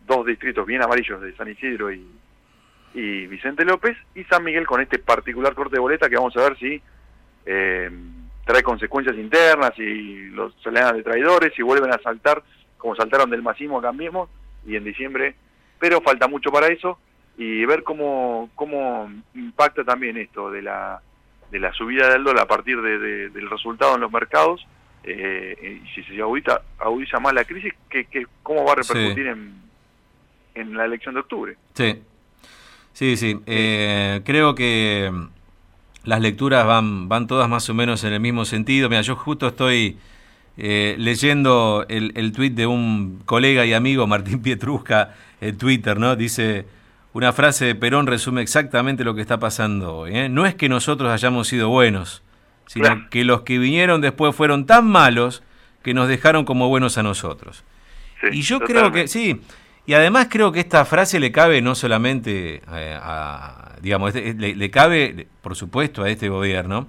dos 0.06 0.26
distritos 0.26 0.66
bien 0.66 0.82
amarillos 0.82 1.20
de 1.20 1.34
San 1.36 1.48
Isidro 1.48 1.92
y, 1.92 2.04
y 2.94 3.26
Vicente 3.26 3.64
López, 3.64 3.96
y 4.14 4.24
San 4.24 4.42
Miguel 4.42 4.66
con 4.66 4.80
este 4.80 4.98
particular 4.98 5.54
corte 5.54 5.76
de 5.76 5.80
boleta 5.80 6.08
que 6.08 6.16
vamos 6.16 6.36
a 6.36 6.42
ver 6.42 6.58
si 6.58 6.82
eh, 7.44 7.90
trae 8.44 8.62
consecuencias 8.62 9.16
internas 9.16 9.72
y 9.78 10.30
los 10.30 10.54
se 10.62 10.70
de 10.70 11.02
traidores 11.02 11.56
y 11.58 11.62
vuelven 11.62 11.92
a 11.92 11.98
saltar 11.98 12.42
como 12.78 12.96
saltaron 12.96 13.30
del 13.30 13.42
masismo 13.42 13.78
acá 13.78 13.92
mismo 13.92 14.28
y 14.66 14.76
en 14.76 14.84
diciembre, 14.84 15.36
pero 15.78 16.00
falta 16.00 16.26
mucho 16.26 16.50
para 16.50 16.68
eso 16.68 16.98
y 17.36 17.64
ver 17.64 17.82
cómo, 17.82 18.50
cómo 18.54 19.10
impacta 19.34 19.84
también 19.84 20.16
esto 20.16 20.50
de 20.50 20.62
la, 20.62 21.00
de 21.52 21.60
la 21.60 21.72
subida 21.74 22.08
del 22.08 22.24
dólar 22.24 22.44
a 22.44 22.48
partir 22.48 22.80
de, 22.80 23.28
del 23.28 23.50
resultado 23.50 23.94
en 23.94 24.00
los 24.00 24.10
mercados 24.10 24.66
eh, 25.04 25.82
y 25.84 25.94
si 25.94 26.02
se 26.04 26.20
agudiza, 26.22 26.62
agudiza 26.78 27.20
más 27.20 27.34
la 27.34 27.44
crisis, 27.44 27.74
que, 27.90 28.26
¿cómo 28.42 28.64
va 28.64 28.72
a 28.72 28.76
repercutir 28.76 29.26
en, 29.26 29.52
en 30.54 30.74
la 30.74 30.86
elección 30.86 31.14
de 31.14 31.20
octubre? 31.20 31.56
Sí, 31.74 32.00
sí, 32.94 33.16
sí. 33.18 33.38
Eh, 33.44 34.22
creo 34.24 34.54
que 34.54 35.12
las 36.04 36.20
lecturas 36.22 36.66
van, 36.66 37.10
van 37.10 37.26
todas 37.26 37.50
más 37.50 37.68
o 37.68 37.74
menos 37.74 38.02
en 38.04 38.14
el 38.14 38.20
mismo 38.20 38.46
sentido. 38.46 38.88
Mira, 38.88 39.02
yo 39.02 39.14
justo 39.14 39.48
estoy 39.48 39.98
eh, 40.56 40.96
leyendo 40.98 41.84
el, 41.88 42.12
el 42.14 42.32
tuit 42.32 42.54
de 42.54 42.66
un 42.66 43.20
colega 43.26 43.66
y 43.66 43.74
amigo, 43.74 44.06
Martín 44.06 44.40
Pietrusca, 44.40 45.14
en 45.42 45.58
Twitter, 45.58 45.98
¿no? 45.98 46.16
Dice, 46.16 46.64
una 47.12 47.32
frase 47.32 47.66
de 47.66 47.74
Perón 47.74 48.06
resume 48.06 48.42
exactamente 48.42 49.04
lo 49.04 49.14
que 49.14 49.20
está 49.20 49.38
pasando 49.38 49.96
hoy. 49.96 50.16
¿eh? 50.16 50.28
No 50.28 50.46
es 50.46 50.54
que 50.54 50.68
nosotros 50.68 51.10
hayamos 51.10 51.48
sido 51.48 51.68
buenos, 51.68 52.22
sino 52.66 53.08
que 53.10 53.24
los 53.24 53.42
que 53.42 53.58
vinieron 53.58 54.00
después 54.00 54.34
fueron 54.34 54.66
tan 54.66 54.86
malos 54.86 55.42
que 55.82 55.94
nos 55.94 56.08
dejaron 56.08 56.44
como 56.44 56.68
buenos 56.68 56.96
a 56.98 57.02
nosotros. 57.02 57.64
y 58.30 58.42
yo 58.42 58.60
creo 58.60 58.92
que, 58.92 59.08
sí, 59.08 59.40
y 59.84 59.94
además 59.94 60.28
creo 60.30 60.52
que 60.52 60.60
esta 60.60 60.84
frase 60.84 61.18
le 61.18 61.32
cabe 61.32 61.60
no 61.60 61.74
solamente 61.74 62.62
eh, 62.72 62.98
a, 63.00 63.72
digamos, 63.80 64.14
le, 64.14 64.54
le, 64.54 64.70
cabe, 64.70 65.26
por 65.42 65.56
supuesto, 65.56 66.04
a 66.04 66.08
este 66.08 66.28
gobierno, 66.28 66.86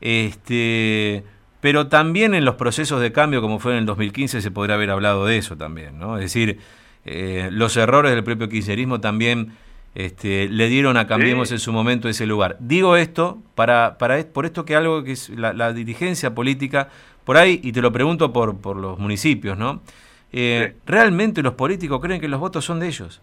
este, 0.00 1.24
pero 1.60 1.88
también 1.88 2.34
en 2.34 2.44
los 2.44 2.56
procesos 2.56 3.00
de 3.00 3.10
cambio, 3.10 3.40
como 3.40 3.58
fue 3.58 3.72
en 3.72 3.78
el 3.78 3.86
2015, 3.86 4.42
se 4.42 4.50
podría 4.50 4.76
haber 4.76 4.90
hablado 4.90 5.24
de 5.24 5.38
eso 5.38 5.56
también, 5.56 5.98
¿no? 5.98 6.18
Es 6.18 6.24
decir, 6.24 6.60
eh, 7.06 7.50
los 7.52 7.76
errores 7.76 8.12
del 8.12 8.24
propio 8.24 8.48
kirchnerismo 8.48 9.00
también 9.00 9.52
este, 9.94 10.48
le 10.48 10.68
dieron 10.68 10.96
a 10.96 11.06
Cambiemos 11.06 11.52
en 11.52 11.60
su 11.60 11.72
momento 11.72 12.08
ese 12.08 12.26
lugar. 12.26 12.56
Digo 12.58 12.96
esto 12.96 13.38
para, 13.54 13.96
para 13.96 14.22
por 14.24 14.44
esto 14.44 14.64
que 14.64 14.74
algo 14.74 15.04
que 15.04 15.12
es 15.12 15.28
la, 15.30 15.72
dirigencia 15.72 16.34
política, 16.34 16.88
por 17.24 17.36
ahí, 17.36 17.60
y 17.62 17.70
te 17.70 17.80
lo 17.80 17.92
pregunto 17.92 18.32
por, 18.32 18.60
por 18.60 18.76
los 18.76 18.98
municipios, 18.98 19.56
¿no? 19.56 19.82
Eh, 20.32 20.74
¿Realmente 20.84 21.42
los 21.42 21.54
políticos 21.54 22.00
creen 22.02 22.20
que 22.20 22.28
los 22.28 22.40
votos 22.40 22.64
son 22.64 22.80
de 22.80 22.88
ellos? 22.88 23.22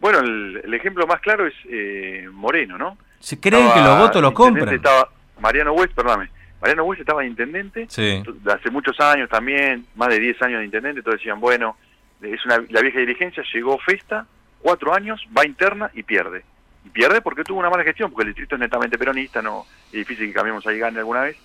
Bueno, 0.00 0.20
el, 0.20 0.72
ejemplo 0.72 1.06
más 1.06 1.20
claro 1.20 1.46
es 1.46 1.54
eh, 1.68 2.26
Moreno, 2.32 2.78
¿no? 2.78 2.96
¿Se 3.18 3.38
creen 3.38 3.70
que 3.74 3.80
los 3.80 3.98
votos 3.98 4.22
los 4.22 4.32
compran? 4.32 4.74
Estaba 4.74 5.10
Mariano 5.38 5.74
West, 5.74 5.92
perdóname, 5.92 6.30
Mariano 6.62 6.84
West 6.84 7.00
estaba 7.00 7.20
de 7.20 7.28
intendente, 7.28 7.84
hace 7.84 8.70
muchos 8.70 8.98
años 8.98 9.28
también, 9.28 9.84
más 9.94 10.08
de 10.08 10.18
10 10.18 10.42
años 10.42 10.58
de 10.60 10.64
intendente, 10.64 11.02
todos 11.02 11.18
decían, 11.18 11.38
bueno, 11.38 11.76
es 12.22 12.44
una, 12.44 12.64
la 12.68 12.80
vieja 12.80 12.98
dirigencia, 12.98 13.42
llegó 13.52 13.78
Festa, 13.78 14.26
cuatro 14.60 14.94
años, 14.94 15.26
va 15.36 15.46
interna 15.46 15.90
y 15.94 16.02
pierde. 16.02 16.44
Y 16.84 16.90
pierde 16.90 17.20
porque 17.20 17.44
tuvo 17.44 17.60
una 17.60 17.70
mala 17.70 17.84
gestión, 17.84 18.10
porque 18.10 18.28
el 18.28 18.34
distrito 18.34 18.54
es 18.54 18.60
netamente 18.60 18.98
peronista, 18.98 19.42
no 19.42 19.66
es 19.86 19.92
difícil 19.92 20.28
que 20.28 20.34
cambiemos 20.34 20.66
ahí 20.66 20.78
gane 20.78 20.98
alguna 20.98 21.22
vez, 21.22 21.36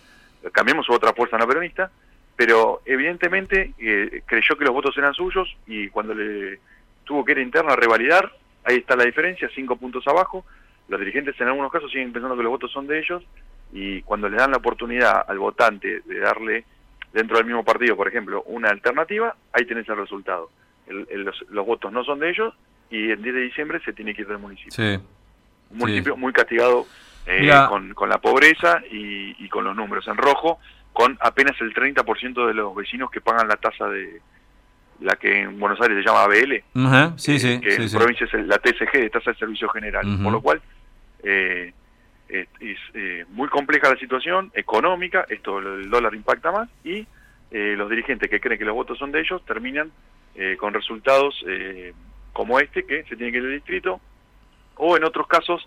cambiemos 0.51 0.89
otra 0.89 1.13
fuerza 1.13 1.37
no 1.37 1.47
peronista, 1.47 1.91
pero 2.35 2.81
evidentemente 2.85 3.73
eh, 3.77 4.21
creyó 4.25 4.57
que 4.57 4.65
los 4.65 4.73
votos 4.73 4.97
eran 4.97 5.13
suyos 5.13 5.55
y 5.67 5.89
cuando 5.89 6.13
le 6.13 6.59
tuvo 7.03 7.23
que 7.23 7.33
ir 7.33 7.39
interna 7.39 7.73
a 7.73 7.75
revalidar, 7.75 8.31
ahí 8.63 8.77
está 8.77 8.95
la 8.95 9.05
diferencia, 9.05 9.49
cinco 9.53 9.75
puntos 9.77 10.07
abajo, 10.07 10.45
los 10.87 10.99
dirigentes 10.99 11.39
en 11.39 11.47
algunos 11.47 11.71
casos 11.71 11.91
siguen 11.91 12.11
pensando 12.11 12.35
que 12.35 12.43
los 12.43 12.51
votos 12.51 12.71
son 12.71 12.87
de 12.87 12.99
ellos 12.99 13.23
y 13.73 14.01
cuando 14.03 14.29
le 14.29 14.37
dan 14.37 14.51
la 14.51 14.57
oportunidad 14.57 15.25
al 15.27 15.39
votante 15.39 16.01
de 16.05 16.19
darle 16.19 16.65
dentro 17.13 17.37
del 17.37 17.45
mismo 17.45 17.63
partido, 17.63 17.95
por 17.95 18.07
ejemplo, 18.07 18.43
una 18.43 18.69
alternativa, 18.69 19.35
ahí 19.53 19.65
tenés 19.65 19.87
el 19.87 19.97
resultado. 19.97 20.49
Los, 20.87 21.65
votos 21.65 21.91
no 21.91 22.03
son 22.03 22.19
de 22.19 22.29
ellos 22.29 22.53
y 22.89 23.11
el 23.11 23.21
10 23.21 23.35
de 23.35 23.41
diciembre 23.41 23.81
se 23.83 23.93
tiene 23.93 24.13
que 24.13 24.21
ir 24.21 24.27
del 24.27 24.37
municipio. 24.37 25.01
Un 25.71 25.77
municipio 25.77 26.15
muy 26.15 26.31
castigado 26.31 26.85
eh, 27.25 27.51
con, 27.95 28.09
la 28.09 28.19
pobreza 28.19 28.81
y, 28.91 29.47
con 29.49 29.63
los 29.63 29.75
números 29.75 30.07
en 30.07 30.17
rojo, 30.17 30.59
con 30.93 31.17
apenas 31.21 31.59
el 31.61 31.73
30% 31.73 32.47
de 32.47 32.53
los 32.53 32.75
vecinos 32.75 33.09
que 33.09 33.21
pagan 33.21 33.47
la 33.47 33.57
tasa 33.57 33.87
de 33.87 34.21
la 35.01 35.15
que 35.15 35.41
en 35.41 35.59
Buenos 35.59 35.81
Aires 35.81 35.97
se 35.97 36.09
llama 36.09 36.23
ABL, 36.23 37.17
sí, 37.17 37.37
sí, 37.37 37.59
que 37.59 37.75
en 37.75 37.91
provincia 37.91 38.25
es 38.31 38.47
la 38.47 38.57
TSG, 38.57 38.91
de 38.93 39.09
tasa 39.09 39.31
de 39.31 39.37
servicio 39.37 39.67
general, 39.69 40.05
por 40.23 40.31
lo 40.31 40.41
cual 40.41 40.61
eh, 41.23 41.73
es, 42.29 42.77
eh, 42.93 43.25
muy 43.29 43.49
compleja 43.49 43.89
la 43.89 43.99
situación 43.99 44.51
económica, 44.53 45.25
esto 45.29 45.59
el 45.59 45.89
dólar 45.89 46.15
impacta 46.15 46.51
más 46.51 46.69
y 46.83 47.05
los 47.51 47.89
dirigentes 47.89 48.29
que 48.29 48.39
creen 48.39 48.59
que 48.59 48.65
los 48.65 48.75
votos 48.75 48.97
son 48.97 49.11
de 49.11 49.21
ellos 49.21 49.45
terminan 49.45 49.91
con 50.57 50.73
resultados 50.73 51.43
como 52.35 52.59
este, 52.59 52.85
que 52.85 53.03
se 53.03 53.15
tiene 53.15 53.31
que 53.31 53.37
ir 53.37 53.45
al 53.45 53.53
distrito, 53.53 54.01
o 54.75 54.97
en 54.97 55.05
otros 55.05 55.25
casos, 55.25 55.65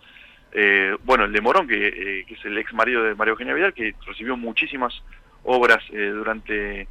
eh, 0.52 0.94
bueno, 1.04 1.24
el 1.24 1.32
de 1.32 1.40
Morón, 1.40 1.66
que, 1.66 1.88
eh, 1.88 2.24
que, 2.26 2.34
es 2.34 2.44
el 2.44 2.58
ex 2.58 2.74
marido 2.74 3.02
de 3.02 3.14
María 3.14 3.32
Eugenia 3.32 3.54
Vidal, 3.54 3.72
que 3.72 3.94
recibió 4.06 4.36
muchísimas 4.36 5.02
obras 5.44 5.82
eh, 5.92 6.10
durante, 6.10 6.86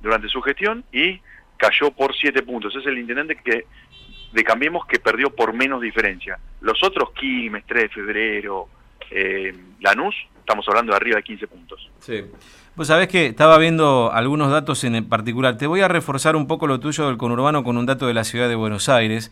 durante 0.00 0.28
su 0.28 0.42
gestión 0.42 0.84
y 0.92 1.20
cayó 1.56 1.92
por 1.92 2.14
siete 2.16 2.42
puntos. 2.42 2.74
Es 2.74 2.84
el 2.84 2.98
intendente 2.98 3.36
que 3.36 3.64
de 4.32 4.44
Cambiemos 4.44 4.86
que 4.86 4.98
perdió 4.98 5.30
por 5.30 5.52
menos 5.52 5.80
diferencia. 5.80 6.38
Los 6.60 6.82
otros, 6.82 7.12
Quilmes, 7.12 7.64
3 7.66 7.82
de 7.82 7.88
febrero, 7.90 8.68
Lanús, 9.80 10.14
estamos 10.38 10.66
hablando 10.68 10.92
de 10.92 10.96
arriba 10.96 11.16
de 11.16 11.22
15 11.22 11.46
puntos. 11.46 11.90
Sí. 12.00 12.24
Pues 12.74 12.88
sabés 12.88 13.08
que 13.08 13.26
estaba 13.26 13.58
viendo 13.58 14.10
algunos 14.12 14.50
datos 14.50 14.82
en 14.84 15.04
particular. 15.04 15.58
Te 15.58 15.66
voy 15.66 15.82
a 15.82 15.88
reforzar 15.88 16.36
un 16.36 16.46
poco 16.46 16.66
lo 16.66 16.80
tuyo 16.80 17.06
del 17.06 17.18
conurbano 17.18 17.64
con 17.64 17.76
un 17.76 17.84
dato 17.84 18.06
de 18.06 18.14
la 18.14 18.24
ciudad 18.24 18.48
de 18.48 18.54
Buenos 18.54 18.88
Aires 18.88 19.30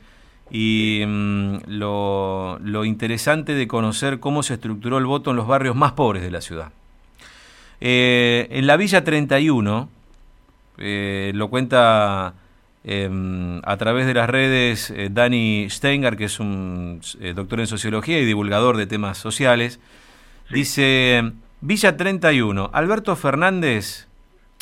y 0.51 1.03
mm, 1.07 1.57
lo, 1.69 2.85
interesante 2.85 3.55
de 3.55 3.67
conocer 3.67 4.21
cómo 4.21 4.43
se 4.43 4.55
estructuró 4.55 4.99
el 4.99 5.07
voto 5.07 5.31
en 5.31 5.37
los 5.37 5.47
barrios 5.47 5.75
más 5.75 5.93
pobres 5.93 6.23
de 6.23 6.31
la 6.31 6.43
ciudad. 6.43 6.71
Eh, 7.81 8.49
en 8.51 8.67
la 8.67 8.77
Villa 8.77 9.05
31, 9.05 9.89
eh, 10.77 11.33
lo 11.35 11.49
cuenta 11.49 12.35
em, 12.85 13.61
a 13.65 13.77
través 13.77 14.07
de 14.07 14.15
las 14.15 14.29
redes 14.29 14.91
eh, 14.91 15.09
Dani 15.11 15.69
Steinger, 15.69 16.17
que 16.17 16.25
es 16.25 16.41
un 16.41 17.01
doctor 17.35 17.61
en 17.61 17.67
sociología 17.67 18.19
y 18.19 18.25
divulgador 18.25 18.77
de 18.77 18.87
temas 18.87 19.19
sociales, 19.19 19.81
dice 20.51 21.33
Villa 21.61 21.97
31, 21.97 22.71
Alberto 22.73 23.17
Fernández, 23.17 24.09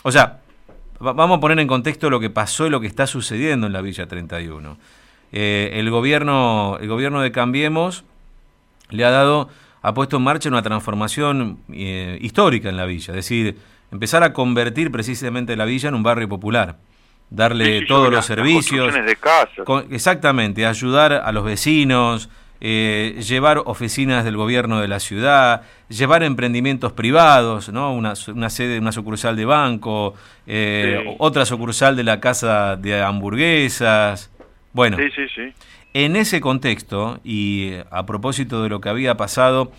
o 0.03 0.11
sea, 0.11 0.41
vamos 0.99 1.39
a 1.39 1.41
poner 1.41 1.59
en 1.61 1.69
contexto 1.69 2.11
lo 2.11 2.21
que 2.21 2.31
pasó 2.31 2.67
y 2.67 2.71
lo 2.71 2.81
que 2.81 2.87
está 2.87 3.07
sucediendo 3.07 3.67
en 3.67 3.73
la 3.73 3.81
Villa 3.81 4.07
31. 4.07 4.77
Eh, 5.31 5.71
el, 5.75 5.91
gobierno, 5.91 6.79
el 6.81 6.89
gobierno 6.89 7.21
de 7.21 7.33
Cambiemos 7.33 8.05
le 8.91 9.05
ha 9.05 9.11
dado, 9.11 9.49
ha 9.83 9.95
puesto 9.95 10.17
en 10.17 10.23
marcha 10.23 10.49
una 10.49 10.63
transformación 10.63 11.59
eh, 11.73 12.19
histórica 12.21 12.69
en 12.69 12.77
la 12.77 12.87
villa, 12.87 13.13
es 13.13 13.17
decir, 13.17 13.59
empezar 13.93 14.23
a 14.23 14.33
convertir 14.33 14.91
precisamente 14.91 15.57
la 15.57 15.67
villa 15.67 15.89
en 15.89 15.95
un 15.95 16.03
barrio 16.03 16.29
popular 16.29 16.79
darle 17.31 17.87
todos 17.87 18.11
los 18.11 18.25
servicios. 18.25 18.95
De 18.95 19.17
casa. 19.17 19.63
exactamente, 19.91 20.67
ayudar 20.67 21.13
a 21.13 21.33
los 21.33 21.45
vecinos, 21.45 22.29
eh, 22.61 23.21
llevar 23.27 23.63
oficinas 23.67 24.25
del 24.25 24.37
gobierno 24.37 24.81
de 24.81 24.89
la 24.89 24.99
ciudad, 24.99 25.63
llevar 25.89 26.23
emprendimientos 26.25 26.93
privados, 26.93 27.69
¿no? 27.69 27.95
una, 27.95 28.15
una 28.35 28.51
sede, 28.51 28.79
una 28.79 28.93
sucursal 28.93 29.37
de 29.37 29.45
banco, 29.45 30.15
eh, 30.47 31.15
otra 31.19 31.45
sucursal 31.47 31.95
de 31.97 32.05
la 32.05 32.21
casa 32.21 32.77
de 32.77 33.01
hamburguesas. 33.01 34.31
Bueno, 34.73 34.97
En 35.95 36.17
ese 36.17 36.41
contexto, 36.41 37.21
y 37.25 37.75
a 37.91 38.05
propósito 38.07 38.63
de 38.63 38.69
lo 38.69 38.81
que 38.81 38.89
había 38.89 39.17
pasado 39.17 39.73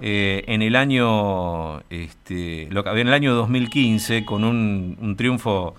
eh, 0.00 0.44
en 0.46 0.60
el 0.60 0.76
año 0.76 1.80
este, 1.88 2.68
lo 2.70 2.84
que 2.84 2.90
en 2.90 3.08
el 3.08 3.14
año 3.14 3.34
2015 3.34 4.26
con 4.26 4.44
un, 4.44 4.98
un 5.00 5.16
triunfo 5.16 5.74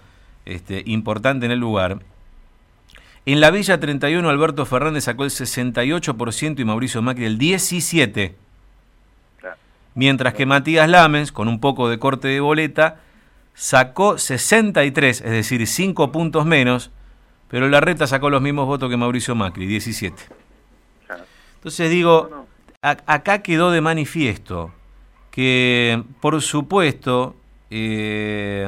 este, 0.48 0.84
importante 0.86 1.46
en 1.46 1.52
el 1.52 1.60
lugar. 1.60 2.00
En 3.26 3.42
la 3.42 3.52
Villa 3.52 3.80
31 3.80 4.30
Alberto 4.30 4.66
Fernández 4.66 5.04
sacó 5.04 5.26
el 5.26 5.30
68% 5.30 6.60
y 6.60 6.66
Mauricio 6.66 7.02
Macri 7.02 7.26
el 7.26 7.38
17%. 7.38 8.34
Mientras 9.96 10.36
que 10.36 10.46
Matías 10.46 10.88
Lamens, 10.88 11.32
con 11.32 11.48
un 11.48 11.60
poco 11.60 11.90
de 11.90 11.98
corte 11.98 12.28
de 12.28 12.40
boleta, 12.40 13.02
sacó 13.56 14.18
63, 14.20 15.22
es 15.22 15.32
decir, 15.32 15.66
5 15.66 16.12
puntos 16.12 16.46
menos, 16.46 16.92
pero 17.50 17.68
la 17.68 17.82
reta 17.82 18.06
sacó 18.06 18.30
los 18.30 18.42
mismos 18.42 18.68
votos 18.68 18.90
que 18.90 18.96
Mauricio 18.96 19.34
Macri, 19.34 19.66
17. 19.66 20.24
Entonces 21.56 21.90
digo, 21.90 22.46
acá 22.82 23.42
quedó 23.42 23.72
de 23.72 23.82
manifiesto 23.82 24.72
que, 25.32 26.04
por 26.22 26.42
supuesto, 26.42 27.36
eh, 27.70 28.67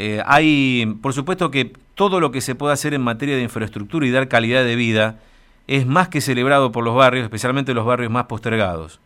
eh, 0.00 0.22
hay, 0.24 0.96
por 1.02 1.12
supuesto 1.12 1.50
que 1.50 1.72
todo 1.96 2.20
lo 2.20 2.30
que 2.30 2.40
se 2.40 2.54
puede 2.54 2.72
hacer 2.72 2.94
en 2.94 3.00
materia 3.02 3.34
de 3.34 3.42
infraestructura 3.42 4.06
y 4.06 4.12
dar 4.12 4.28
calidad 4.28 4.62
de 4.62 4.76
vida 4.76 5.18
es 5.66 5.86
más 5.86 6.06
que 6.06 6.20
celebrado 6.20 6.70
por 6.70 6.84
los 6.84 6.94
barrios, 6.94 7.24
especialmente 7.24 7.74
los 7.74 7.84
barrios 7.84 8.08
más 8.08 8.26
postergados. 8.26 9.00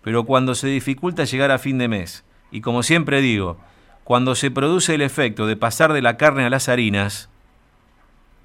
Pero 0.00 0.22
cuando 0.22 0.54
se 0.54 0.68
dificulta 0.68 1.24
llegar 1.24 1.50
a 1.50 1.58
fin 1.58 1.76
de 1.78 1.88
mes, 1.88 2.24
y 2.52 2.60
como 2.60 2.84
siempre 2.84 3.20
digo, 3.20 3.58
cuando 4.04 4.36
se 4.36 4.52
produce 4.52 4.94
el 4.94 5.02
efecto 5.02 5.44
de 5.44 5.56
pasar 5.56 5.92
de 5.92 6.02
la 6.02 6.16
carne 6.16 6.44
a 6.44 6.50
las 6.50 6.68
harinas, 6.68 7.28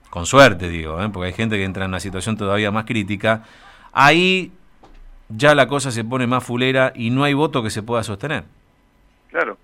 con 0.09 0.25
suerte 0.25 0.69
digo, 0.69 0.99
¿eh? 0.99 1.09
porque 1.09 1.27
hay 1.27 1.33
gente 1.33 1.57
que 1.57 1.63
entra 1.63 1.85
en 1.85 1.91
una 1.91 1.99
situación 1.99 2.37
todavía 2.37 2.71
más 2.71 2.85
crítica, 2.85 3.43
ahí 3.91 4.51
ya 5.29 5.53
la 5.53 5.67
cosa 5.67 5.91
se 5.91 6.03
pone 6.03 6.25
más 6.25 6.43
fulera 6.43 6.91
y 6.95 7.11
no 7.11 7.23
hay 7.23 7.35
voto 7.35 7.61
que 7.61 7.69
se 7.69 7.83
pueda 7.83 8.01
sostener. 8.01 8.45
Claro, 9.29 9.59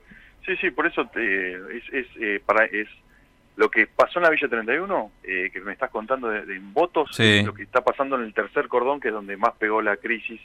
sí, 0.50 0.58
sí, 0.62 0.72
por 0.72 0.88
eso 0.88 1.02
es, 1.16 1.84
es, 1.94 2.08
eh, 2.20 2.42
para, 2.44 2.66
es 2.66 2.88
lo 3.56 3.70
que 3.70 3.88
pasó 3.88 4.20
en 4.20 4.24
la 4.24 4.30
Villa 4.30 4.48
31, 4.48 5.12
eh, 5.24 5.50
que 5.54 5.62
me 5.62 5.74
estás 5.74 5.92
contando 5.92 6.30
de, 6.30 6.60
votos, 6.60 7.10
lo 7.20 7.54
que 7.54 7.64
está 7.64 7.82
pasando 7.82 8.16
en 8.16 8.24
el 8.24 8.34
tercer 8.34 8.68
cordón, 8.68 9.00
que 9.00 9.10
es 9.10 9.14
donde 9.14 9.38
más 9.38 9.54
pegó 9.60 9.82
la 9.82 9.98
crisis 9.98 10.42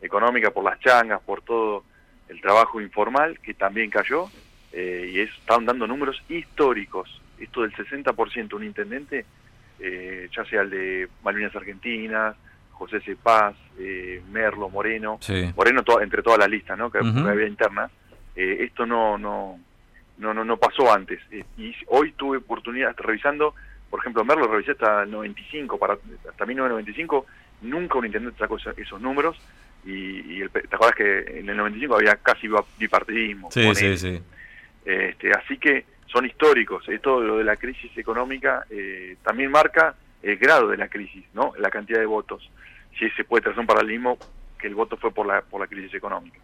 económica 0.00 0.50
por 0.50 0.64
las 0.64 0.80
changas, 0.80 1.20
por 1.20 1.42
todo 1.42 1.84
el 2.28 2.40
trabajo 2.40 2.80
informal, 2.80 3.38
que 3.40 3.54
también 3.54 3.90
cayó, 3.90 4.30
eh, 4.72 5.10
y 5.12 5.20
es, 5.20 5.30
están 5.30 5.66
dando 5.66 5.86
números 5.86 6.22
históricos. 6.28 7.20
Esto 7.38 7.62
del 7.62 7.72
60%, 7.72 8.54
un 8.54 8.64
intendente, 8.64 9.26
ya 9.80 10.44
sea 10.44 10.62
el 10.62 10.70
de 10.70 11.08
Malvinas 11.24 11.56
Argentinas, 11.56 12.36
José 12.70 13.00
Cepaz, 13.00 13.54
eh, 13.78 14.22
Merlo, 14.30 14.68
Moreno, 14.68 15.18
Moreno 15.56 15.82
entre 16.00 16.22
todas 16.22 16.38
las 16.38 16.48
listas, 16.48 16.78
¿no? 16.78 16.90
Que 16.90 16.98
había 16.98 17.46
interna. 17.46 17.90
Eh, 18.36 18.58
esto 18.60 18.86
no, 18.86 19.18
no, 19.18 19.58
no, 20.18 20.34
no, 20.34 20.44
no 20.44 20.56
pasó 20.56 20.92
antes. 20.92 21.20
Eh, 21.30 21.44
y 21.58 21.74
hoy 21.88 22.12
tuve 22.12 22.38
oportunidad, 22.38 22.94
revisando, 22.98 23.54
por 23.90 24.00
ejemplo, 24.00 24.24
Merlo 24.24 24.46
revisé 24.46 24.72
hasta 24.72 25.02
el 25.02 25.10
95, 25.10 25.78
para, 25.78 25.94
hasta 25.94 26.46
1995, 26.46 27.26
nunca 27.62 27.98
un 27.98 28.06
intendente 28.06 28.38
sacó 28.38 28.56
esos, 28.56 29.00
números. 29.00 29.36
Y, 29.84 30.40
el, 30.40 30.50
te 30.50 30.60
acuerdas 30.70 30.94
que 30.96 31.40
en 31.40 31.48
el 31.48 31.56
95 31.56 31.96
había 31.96 32.16
casi 32.16 32.48
bipartidismo. 32.78 33.50
Sí, 33.50 33.74
sí, 33.74 33.96
sí. 33.96 34.22
Este, 34.84 35.32
así 35.32 35.58
que 35.58 35.84
son 36.06 36.26
históricos. 36.26 36.88
Esto 36.88 37.20
lo 37.20 37.38
de 37.38 37.44
la 37.44 37.56
crisis 37.56 37.96
económica 37.96 38.64
también 39.22 39.50
marca 39.50 39.94
el 40.22 40.36
grado 40.36 40.68
de 40.68 40.76
la 40.76 40.88
crisis, 40.88 41.24
¿no? 41.34 41.52
La 41.58 41.70
cantidad 41.70 41.98
de 41.98 42.06
votos 42.06 42.48
si 42.98 43.10
se 43.10 43.24
puede 43.24 43.42
trazar 43.42 43.60
un 43.60 43.66
paralelismo 43.66 44.18
que 44.58 44.66
el 44.68 44.74
voto 44.74 44.96
fue 44.96 45.10
por 45.10 45.26
la, 45.26 45.42
por 45.42 45.60
la 45.60 45.66
crisis 45.66 45.94
económica. 45.94 46.38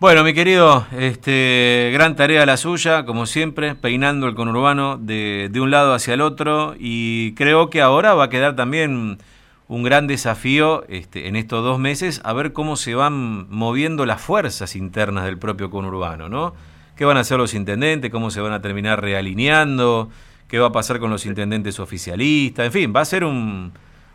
Bueno, 0.00 0.22
mi 0.22 0.32
querido, 0.32 0.86
este, 0.96 1.90
gran 1.92 2.14
tarea 2.14 2.46
la 2.46 2.56
suya, 2.56 3.04
como 3.04 3.26
siempre, 3.26 3.74
peinando 3.74 4.28
el 4.28 4.36
conurbano 4.36 4.96
de, 4.96 5.48
de 5.50 5.60
un 5.60 5.72
lado 5.72 5.92
hacia 5.92 6.14
el 6.14 6.20
otro 6.20 6.76
y 6.78 7.34
creo 7.34 7.68
que 7.68 7.80
ahora 7.80 8.14
va 8.14 8.24
a 8.24 8.28
quedar 8.28 8.54
también 8.54 9.18
un 9.66 9.82
gran 9.82 10.06
desafío 10.06 10.84
este, 10.88 11.26
en 11.26 11.34
estos 11.34 11.64
dos 11.64 11.80
meses 11.80 12.20
a 12.22 12.32
ver 12.32 12.52
cómo 12.52 12.76
se 12.76 12.94
van 12.94 13.50
moviendo 13.50 14.06
las 14.06 14.20
fuerzas 14.20 14.76
internas 14.76 15.24
del 15.24 15.36
propio 15.36 15.68
conurbano, 15.68 16.28
¿no? 16.28 16.54
¿Qué 16.96 17.04
van 17.04 17.16
a 17.16 17.20
hacer 17.20 17.38
los 17.38 17.52
intendentes? 17.52 18.12
¿Cómo 18.12 18.30
se 18.30 18.40
van 18.40 18.52
a 18.52 18.62
terminar 18.62 19.02
realineando? 19.02 20.10
¿Qué 20.46 20.60
va 20.60 20.68
a 20.68 20.72
pasar 20.72 21.00
con 21.00 21.10
los 21.10 21.26
intendentes 21.26 21.80
oficialistas? 21.80 22.66
En 22.66 22.72
fin, 22.72 22.92
va 22.94 23.00
a 23.00 23.04
ser 23.04 23.24
un, 23.24 23.72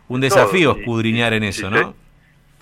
un 0.08 0.20
desafío 0.22 0.78
escudriñar 0.78 1.34
en 1.34 1.44
eso, 1.44 1.68
¿no? 1.68 1.94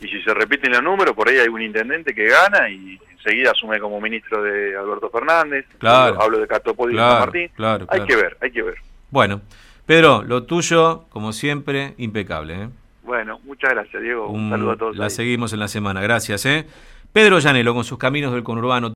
y 0.03 0.09
si 0.09 0.21
se 0.23 0.35
repiten 0.35 0.73
los 0.73 0.83
números, 0.83 1.15
por 1.15 1.29
ahí 1.29 1.39
hay 1.39 1.49
un 1.49 1.63
intendente 1.63 2.15
que 2.15 2.27
gana 2.27 2.69
y 2.69 2.99
enseguida 3.25 3.53
asume 3.53 3.79
como 3.79 4.01
ministro 4.01 4.43
de 4.43 4.77
Alberto 4.77 5.11
Fernández. 5.11 5.67
Claro. 5.79 6.21
Hablo 6.21 6.39
de 6.39 6.47
Catopodi 6.47 6.95
y 6.95 6.97
Martín. 6.97 7.51
Claro, 7.55 7.87
hay 7.89 8.05
que 8.05 8.17
ver, 8.17 8.37
hay 8.41 8.51
que 8.51 8.63
ver. 8.63 8.77
Bueno, 9.11 9.41
Pedro, 9.87 10.23
lo 10.23 10.45
tuyo, 10.45 11.05
como 11.11 11.33
siempre, 11.33 11.95
impecable. 11.99 12.55
¿eh? 12.55 12.69
Bueno, 13.03 13.41
muchas 13.45 13.71
gracias, 13.71 14.03
Diego. 14.03 14.29
Un, 14.29 14.51
saludo 14.51 14.71
a 14.73 14.77
todos. 14.77 14.97
La 14.97 15.11
seguimos 15.11 15.53
en 15.53 15.61
la 15.61 15.69
semana. 15.69 16.01
Gracias. 16.01 16.47
¿eh? 16.47 16.67
Pedro 17.13 17.39
Llanelo, 17.39 17.75
con 17.75 17.85
sus 17.85 17.99
caminos 17.99 18.33
del 18.33 18.43
conurbano. 18.43 18.91